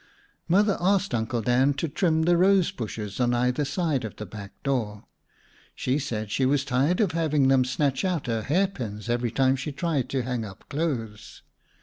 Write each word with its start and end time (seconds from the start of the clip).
Mother 0.47 0.77
asked 0.81 1.13
Uncle 1.13 1.43
Dan 1.43 1.75
to 1.75 1.87
trim 1.87 2.23
the 2.23 2.35
rose 2.35 2.71
bushes 2.71 3.19
on 3.19 3.35
either 3.35 3.63
side 3.63 4.03
of 4.03 4.15
the 4.15 4.25
back 4.25 4.53
door. 4.63 5.05
She 5.75 5.99
said 5.99 6.31
she 6.31 6.43
was 6.43 6.65
tired 6.65 6.99
of 6.99 7.11
having 7.11 7.49
them 7.49 7.63
snatch 7.63 8.03
out 8.03 8.25
her 8.25 8.41
hairpins 8.41 9.09
every 9.11 9.29
time 9.29 9.55
she 9.55 9.71
tried 9.71 10.09
to 10.09 10.23
hang 10.23 10.43
up 10.43 10.67
clothes. 10.69 11.43